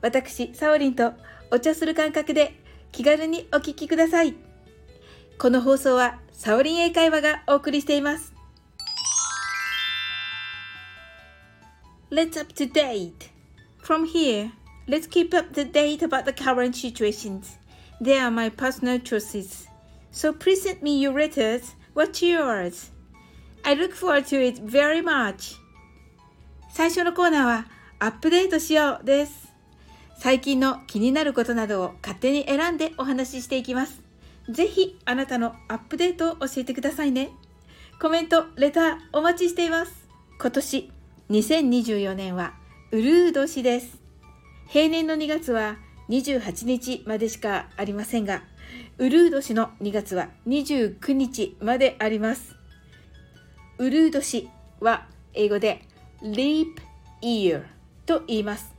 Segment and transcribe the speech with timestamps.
[0.00, 1.12] 私、サオリンと
[1.50, 2.54] お茶する感覚で
[2.92, 4.34] 気軽にお聞きください。
[5.38, 8.32] この放送はサオリン英会話がお送りしています。
[12.10, 13.30] Let's up to date.
[13.82, 14.50] From here,
[14.86, 17.58] let's keep up to date about the current situations.
[18.00, 19.68] They are my personal choices.
[20.12, 21.74] So please send me your letters.
[21.94, 22.90] What's yours?
[23.64, 25.56] I look forward to it very much.
[26.70, 27.66] 最初のコーナーは
[27.98, 29.47] アップデートしようです。
[30.20, 34.02] 最近の気になることなどを勝手に選んでお話ししていきます。
[34.50, 37.30] ぜひあなたのアップデートを教えてくださいね。
[38.00, 40.08] コメント、レターお待ちしています。
[40.40, 40.90] 今年
[41.30, 42.54] 2024年は
[42.90, 43.96] ウルー年です。
[44.66, 45.76] 平年の2月は
[46.08, 48.42] 28日までしかありませんが、
[48.98, 52.56] ウルー年の2月は29日まであります。
[53.78, 55.82] ウルー年は英語で
[56.22, 56.74] leap
[57.22, 57.62] year
[58.04, 58.74] と言います。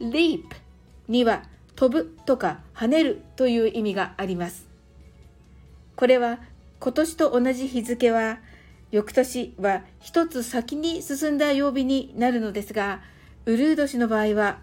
[0.00, 0.63] leap
[1.08, 1.42] には
[1.76, 4.68] 飛ぶとか跳ねるという意味があります。
[5.96, 6.40] これは
[6.80, 8.38] 今年と同じ日付は
[8.90, 13.00] 翌年は一つ先に進んだ曜日になるのですが、
[13.46, 14.60] ウルー年の場合は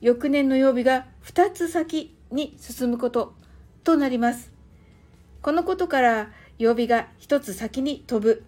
[0.00, 3.34] 翌年の曜日が2つ先に進むこと
[3.84, 4.52] となります。
[5.42, 8.44] このことから曜日が1つ先に飛ぶ。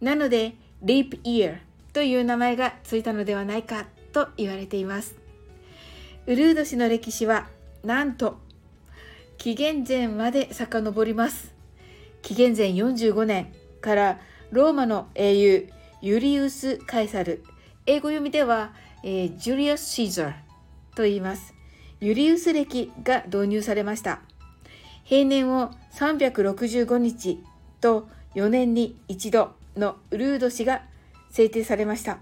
[0.00, 1.58] なので、leap year
[1.92, 5.16] という名前がついたのではないかと言われています。
[6.26, 7.48] ウルード氏の歴史は
[7.82, 8.38] なんと
[9.38, 11.52] 紀元前まで遡ります。
[12.22, 14.20] 紀元前45年から
[14.52, 15.68] ローマの英雄
[16.00, 17.42] ユリウス・カイサル
[17.86, 18.72] 英語読みでは、
[19.02, 20.34] えー、ジュリアス・シーザー
[20.94, 21.54] と言います。
[22.00, 24.20] ユリウス暦が導入されました。
[25.04, 27.42] 平年を365日
[27.80, 30.82] と4年に一度のウルード氏が
[31.30, 32.18] 制定されました。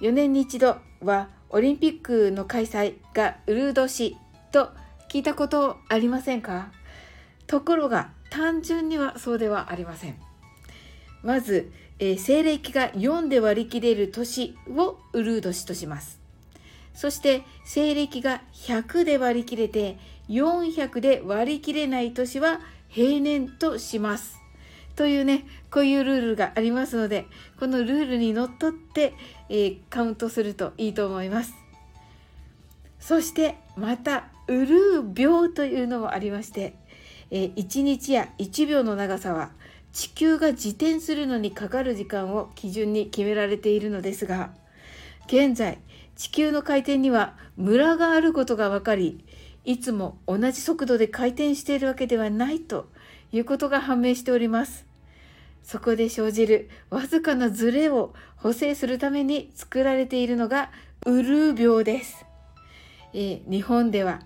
[0.00, 4.16] 4年に一度はオリンピックの開催がウルード氏
[4.52, 4.70] と
[5.08, 6.72] 聞いたことありませんか？
[7.46, 10.16] ところが単純にはそうではありません。
[11.22, 16.20] まず、えー、西暦が4で割り切れる年をウルード氏とします。
[16.94, 19.98] そして西暦が100で割り切れて
[20.28, 24.38] 400で割り切れない年は平年とします。
[24.96, 27.26] というね、こういうルールがありますので、
[27.60, 29.12] このルールにのっとって、
[29.50, 31.54] えー、カウントするといいと思います。
[32.98, 36.74] そしてまた、ウルー秒というのもありまして、
[37.30, 39.50] えー、1日や1秒の長さは
[39.92, 44.52] 地球が自転するのにかかる時間を基準に決められているのですが、
[45.26, 45.78] 現在、
[46.16, 49.24] 地球の回転にはムラがあることが分かり、
[49.64, 52.88] いつも同じ速度で回転しているわけではないと
[53.32, 54.86] いうことが判明しております。
[55.62, 60.70] そこで生じるわずかなズレを補正するために作られているのが
[61.04, 62.24] ウルー病です。
[63.12, 64.20] えー、日本では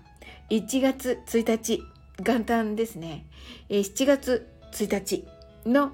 [0.49, 1.83] 1月1日、
[2.19, 3.25] 元旦ですね、
[3.69, 5.25] えー、7月1日
[5.65, 5.93] の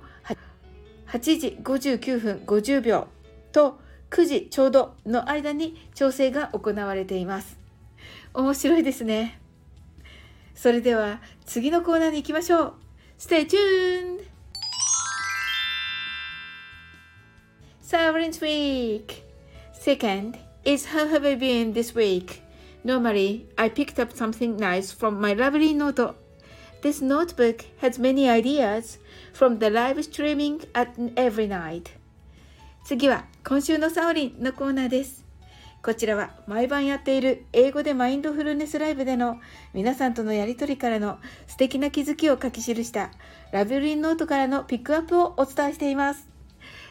[1.08, 3.08] 8時59分50秒
[3.52, 3.80] と
[4.10, 7.58] 9時ちょうどの間に調整が行われています。
[8.34, 9.40] 面白いですね。
[10.56, 12.87] それでは次のコーナーに行きましょう。
[13.17, 14.27] Stay tuned!
[17.81, 19.25] Silent Week!
[19.73, 22.43] Second is how have I been this week?
[22.85, 26.17] Normally, I picked up something nice from my lovely note.
[26.83, 28.99] This notebook has many ideas
[29.33, 31.91] from the live streaming at every night.
[32.85, 35.25] 次は今週のサオリンのコーナーです。
[35.84, 39.40] こちらは毎晩やっている英語でマインドフルネスライブでの
[39.74, 43.12] 皆さんとのやりとりからの素敵な気づきを書き記した
[43.54, 46.28] ラブリーノートからのピックアップをお伝えしています。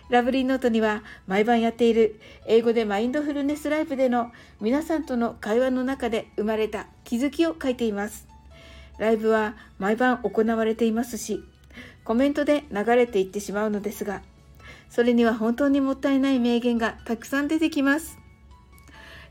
[0.09, 4.31] ラブリーノートには毎晩やっている英語でマインドフルネスライブでの
[4.61, 8.27] 皆さんとの会話の中で生まれた気づきを書いています。
[8.99, 11.43] ライブは毎晩行われていますし、
[12.05, 14.23] コメントで流れていってしまうのですが、
[14.89, 18.17] それには本当にもったいない名言がたくさん出てきます。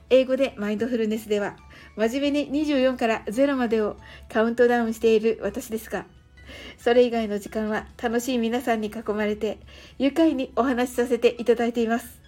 [0.09, 1.55] 英語でマインドフルネスでは、
[1.95, 3.97] 真面目に24から0までを
[4.31, 6.05] カウントダウンしている私ですが、
[6.77, 9.59] それ以外の時間は楽しい皆さんに囲まれて、
[9.97, 12.21] 愉快にお話しさせていただいています。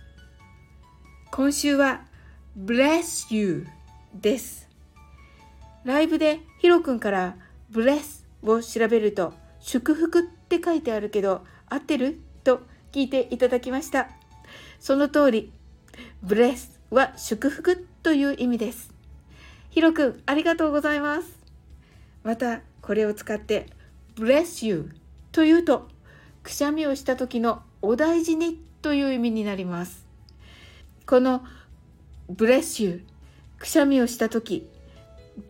[1.31, 2.01] 今週は、
[2.57, 3.67] bless you
[4.13, 4.67] です。
[5.83, 7.37] ライブでヒロ君から
[7.71, 12.19] bless を調べると祝福って書いてあるけど合ってる？
[12.43, 14.09] と聞いていただきました。
[14.79, 15.51] その通り
[16.25, 18.93] bless は祝福という意味です。
[19.69, 21.37] ヒロ君ありがとうございます。
[22.23, 23.67] またこれを使って
[24.15, 24.91] bless you
[25.31, 25.89] というと
[26.43, 30.05] くしゃみをした時のお大事にという意味になります。
[31.05, 31.43] この
[32.31, 33.03] bless you
[33.59, 34.69] くしゃみをした時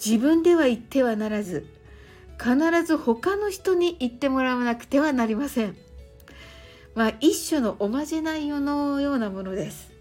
[0.03, 1.67] 自分では言ってはならず
[2.39, 5.75] 必ず他の人に言ってもらわなくてはなりません。
[6.95, 9.96] まあ一種のおまじないのようなものです。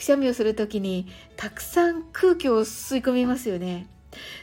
[0.00, 1.06] くしゃみをする時に
[1.36, 3.86] たくさん空気を吸い込みますよね。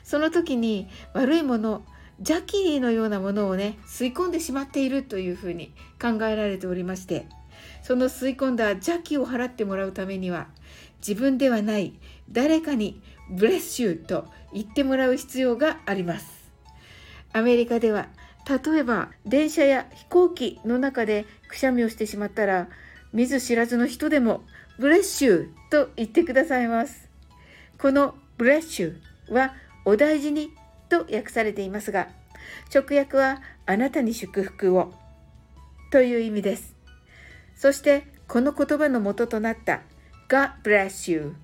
[0.04, 1.84] その時に悪いもの
[2.20, 7.26] 邪気のようなものをね吸い込んでしまっているというふうに考えられておりまして
[7.82, 10.48] その吸い込んだ邪気を払ってもらうためには
[11.06, 11.94] 自分ではない
[12.32, 16.50] 誰かにブレッシュと言ってもらう必要があります
[17.34, 18.08] アメリカでは
[18.48, 22.70] 例えば電車や飛行機の中でくしゃみをしてしまったら
[23.12, 24.44] 見ず知らずの人でも
[24.80, 27.10] Bless you と言ってくださいます。
[27.80, 30.52] この Bless you はお大事に
[30.90, 32.10] と訳されていますが
[32.74, 34.94] 直訳はあなたに祝福を
[35.92, 36.76] という意味です。
[37.56, 39.82] そしてこの言葉の元となった
[40.30, 41.36] God bless you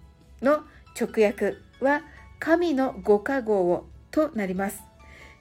[0.42, 0.64] の
[1.00, 2.04] 直訳は
[2.40, 4.84] 神のご加護をとなります。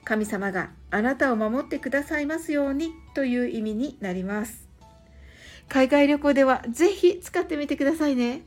[0.03, 4.62] 神様があなたを守ってくださいますようにという意味になります。
[5.69, 8.41] 海外旅行ではぜひ使ってみてくださいね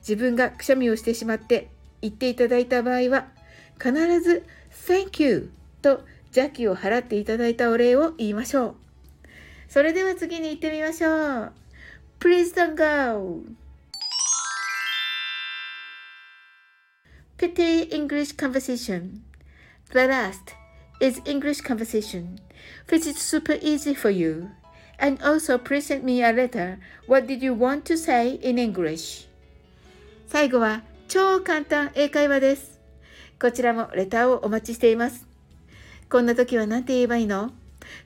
[0.00, 1.68] 自分がくしゃみをしてしまって
[2.02, 3.26] 言っていただいた場合は
[3.78, 4.44] 必ず
[4.86, 5.50] Thank you
[5.82, 8.74] と邪気を払っていただいたお礼を言いましょう。
[9.68, 11.52] それでは次に行ってみましょう。
[12.20, 13.42] Please don't go!
[17.38, 19.22] Petty English conversation.
[19.92, 20.54] The last
[21.00, 22.38] is English conversation,
[22.88, 24.50] which is super easy for you.
[24.98, 26.78] And also present me a letter.
[27.06, 29.28] What did you want to say in English?
[30.26, 32.80] 最後は超簡単英会話です。
[33.40, 35.26] こちらもレターをお待ちしています。
[36.10, 37.52] こんな時は何て言えばいいの？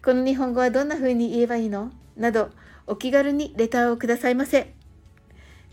[0.05, 1.93] この日本語はどんな風に言えばいいの？
[2.17, 2.51] など、
[2.87, 4.75] お気軽にレターをくださいませ。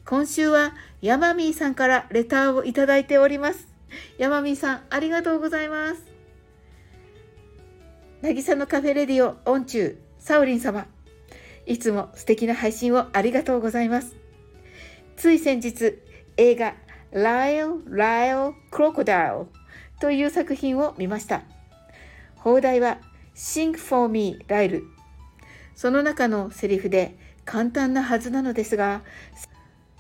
[0.06, 3.68] 今週はヤマミーさんからレターをいただいております。
[4.18, 6.04] ヤマミーさん、ありがとうございます。
[8.22, 10.86] なぎさのカフェレディオオンチュー、サウリン様。
[11.68, 14.16] いつも素敵な配信をありがとうございます。
[15.18, 16.00] つい先日、
[16.38, 16.76] 映画
[17.12, 19.48] Lyle, Lyle, Crocodile
[20.00, 21.44] という作品を見ました。
[22.38, 23.00] 放題は
[23.36, 24.82] Sing for me, Lyle。
[25.76, 29.02] その中のセリフで簡単なはずなのですが、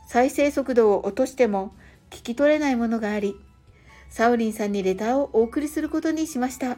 [0.07, 1.75] 再生速度を落としても
[2.09, 3.35] 聞き取れないものがあり、
[4.09, 6.77] サウリンさんにレターをお送りすることにしました。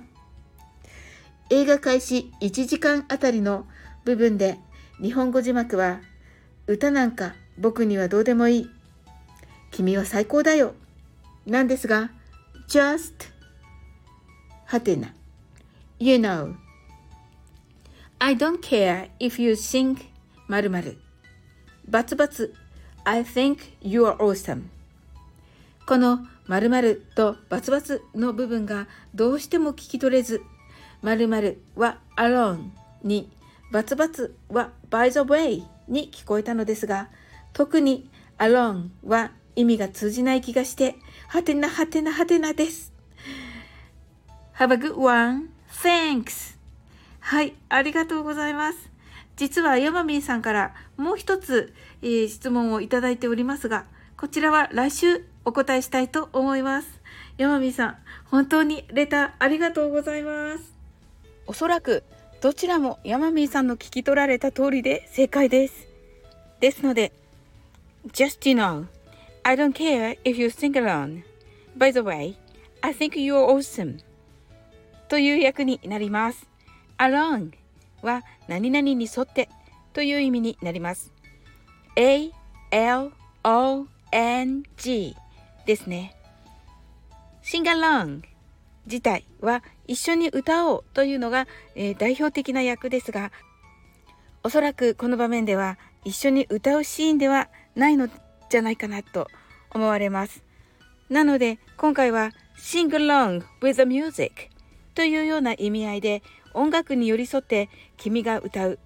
[1.51, 3.67] 映画開始1時間あたりの
[4.03, 4.57] 部分で
[5.01, 6.01] 日本語字幕は
[6.67, 8.69] 歌なんか僕にはどうでもいい
[9.71, 10.73] 君は最高だよ。
[11.45, 12.11] なんですが、
[12.67, 13.13] just
[14.65, 15.13] はてな。
[15.99, 16.55] You know.
[18.19, 19.97] I don't care if you sing
[20.47, 20.97] 〇〇。
[21.87, 22.53] バツバツ。
[23.03, 24.63] I think you are awesome.
[25.85, 30.41] この〇〇とバツバツの部分がどうしても聞き取れず、
[31.01, 32.69] 〇〇は alone
[33.03, 33.31] に、
[33.71, 37.09] バツバツは by the way に聞こえたのですが、
[37.53, 40.95] 特に alone は意味が通じない気がして、
[41.27, 42.93] はてなはてなはてなです。
[44.57, 45.49] Have a good one.
[45.69, 46.57] Thanks.
[47.19, 48.89] はい、ありがとうございます。
[49.35, 53.85] 実はヤマミンさんからもう一つ、えー、質問をいただいておりますが、
[54.17, 56.99] こちらは来週お答えしたいと思います。
[57.37, 60.73] ヤマミンさん、本当にレターありがとうございます。
[61.47, 62.03] おそらく
[62.41, 65.89] どちらもヤマミンさんの聞き取られた通りで正解です。
[66.61, 67.11] ですので、
[68.13, 68.85] just you know
[69.43, 71.23] I don't care if you sing along.
[71.77, 72.35] By the way,
[72.79, 73.99] I think you're awesome.
[75.09, 76.47] という役になります。
[76.97, 77.51] along
[78.01, 79.49] は何々に沿って
[79.91, 81.11] という意味になります。
[81.97, 82.31] a,
[82.71, 83.11] l,
[83.43, 85.13] o, n, g
[85.65, 86.15] ですね。
[87.43, 88.28] sing along
[88.89, 93.31] 自体は一緒に歌おうというのが、えー、代表的な役ですが、
[94.43, 98.09] おそらくこの場面では一緒に歌うシーンではないの
[98.49, 99.27] じゃないかなと
[99.71, 100.43] 思われます。
[101.09, 104.49] なので今回は Sing along with the music
[104.95, 108.79] というような意味合いで音楽に寄り添って君が歌う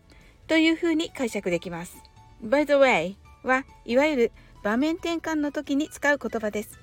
[0.48, 1.98] というふうに解釈できます。
[2.44, 4.32] By the way はいわゆる
[4.64, 6.80] 場面転換の時に使う言葉です。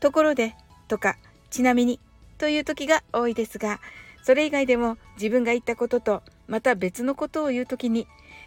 [0.00, 0.54] ところで
[0.86, 1.16] とか
[1.50, 2.00] ちなみに
[2.38, 3.80] という時が多いですが、
[4.22, 8.06] それ以外でも自分が言ったこととまた別のことを言う時に、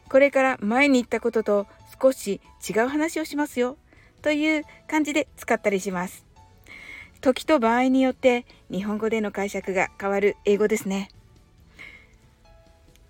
[0.10, 1.68] これから前に言ったことと
[2.02, 3.78] 少し違う話をしますよ
[4.22, 6.26] という感じで使ったりします。
[7.22, 11.10] 時と場合によって日本語での解釈が変わる英語ですね。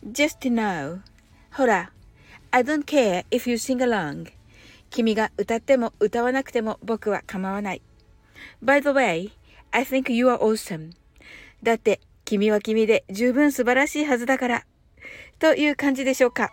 [0.05, 1.00] Just know
[1.53, 1.91] ほら
[2.50, 4.31] I don't care if you sing along
[4.89, 7.81] 君が歌っても歌わなくても僕は構わない
[8.63, 9.31] By the way
[9.72, 10.92] I think you are awesome.
[11.63, 14.66] だって君は君で十分素晴らしいはずだから。
[15.40, 16.51] という感じでしょうか。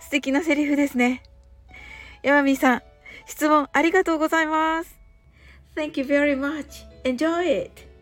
[0.00, 1.22] 素敵なセリフですね。
[2.22, 2.82] 山美さん
[3.26, 4.98] 質問ありがとうございます。
[5.74, 6.86] Thank you very much.
[7.04, 7.92] Enjoy it.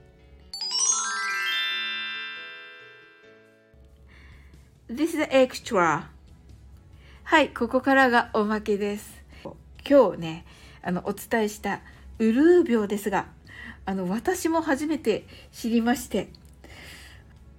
[4.91, 6.03] This is extra.
[7.23, 9.23] はい、ここからがおまけです。
[9.89, 10.45] 今日ね、
[10.83, 11.81] あの、お伝えした
[12.19, 13.27] ウルー病ですが、
[13.85, 16.29] あの、私も初めて知りまして、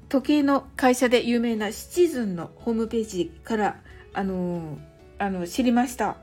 [0.10, 3.82] 時計の会社で有名なシチズンのホームページから、
[4.14, 4.78] あの
[5.18, 6.18] あの、知りました。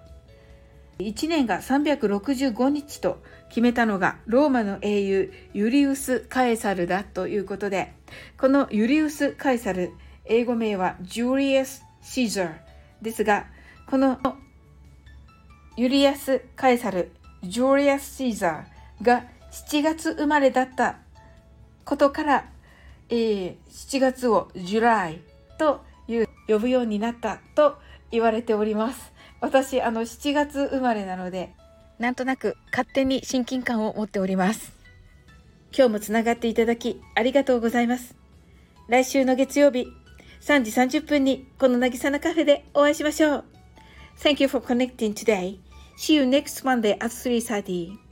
[0.98, 7.94] 1年が365日と決めたのがローマの英雄ユリウス・カエサルだということで、
[8.36, 9.92] このユリウス・カエサル、
[10.24, 12.54] 英語名はジュリアス・シーザー
[13.00, 13.46] ですが、
[13.86, 14.18] この
[15.76, 17.12] ユリアス・カエサル、
[17.44, 20.98] ジュリアス・シーザーが7月生まれだった
[21.84, 22.48] ことから、
[23.08, 25.20] えー、7月をジュライ
[25.58, 27.78] という呼ぶようになったと
[28.10, 29.12] 言われております。
[29.40, 31.54] 私、あの7月生まれなので、
[31.98, 34.72] なんとなく勝手に親近感を持っております。
[35.76, 38.16] 今日もつながっていただきありがとうございます。
[38.88, 39.86] 来週の月曜日、
[40.40, 43.44] 3時30分にこの渚のカフェでお会いしましょう。
[44.18, 45.58] Thank you for connecting today.
[45.98, 48.07] See you next Monday at 3.30.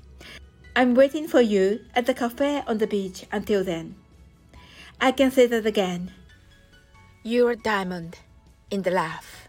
[0.76, 3.94] I'm waiting for you at the cafe on the beach until then.
[5.00, 6.12] I can say that again.
[7.22, 8.18] You're a diamond
[8.70, 9.45] in the laugh.